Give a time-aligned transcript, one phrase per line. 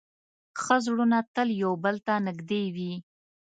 [0.61, 2.93] ښه زړونه تل یو بل ته نږدې وي.